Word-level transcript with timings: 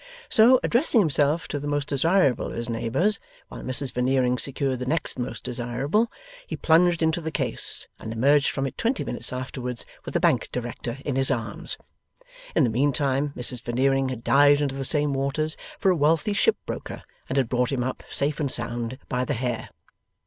So, 0.29 0.59
addressing 0.63 0.99
himself 0.99 1.47
to 1.49 1.59
the 1.59 1.67
most 1.67 1.87
desirable 1.89 2.47
of 2.47 2.55
his 2.55 2.69
neighbours, 2.71 3.19
while 3.49 3.61
Mrs 3.61 3.93
Veneering 3.93 4.39
secured 4.39 4.79
the 4.79 4.87
next 4.87 5.19
most 5.19 5.43
desirable, 5.43 6.11
he 6.47 6.55
plunged 6.57 7.03
into 7.03 7.21
the 7.21 7.29
case, 7.29 7.87
and 7.99 8.11
emerged 8.11 8.49
from 8.49 8.65
it 8.65 8.79
twenty 8.79 9.03
minutes 9.03 9.31
afterwards 9.31 9.85
with 10.03 10.15
a 10.15 10.19
Bank 10.19 10.49
Director 10.51 10.97
in 11.05 11.17
his 11.17 11.29
arms. 11.29 11.77
In 12.55 12.63
the 12.63 12.71
mean 12.71 12.93
time, 12.93 13.31
Mrs 13.37 13.61
Veneering 13.61 14.09
had 14.09 14.23
dived 14.23 14.59
into 14.59 14.73
the 14.73 14.85
same 14.85 15.13
waters 15.13 15.55
for 15.77 15.91
a 15.91 15.95
wealthy 15.95 16.33
Ship 16.33 16.55
Broker, 16.65 17.03
and 17.29 17.37
had 17.37 17.47
brought 17.47 17.71
him 17.71 17.83
up, 17.83 18.01
safe 18.09 18.39
and 18.39 18.51
sound, 18.51 18.97
by 19.07 19.23
the 19.23 19.35
hair. 19.35 19.69